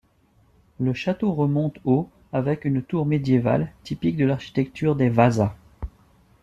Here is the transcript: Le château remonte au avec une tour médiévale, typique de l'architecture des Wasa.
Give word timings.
Le 0.79 0.93
château 0.95 1.31
remonte 1.31 1.77
au 1.85 2.09
avec 2.33 2.65
une 2.65 2.81
tour 2.81 3.05
médiévale, 3.05 3.71
typique 3.83 4.17
de 4.17 4.25
l'architecture 4.25 4.95
des 4.95 5.11
Wasa. 5.11 5.55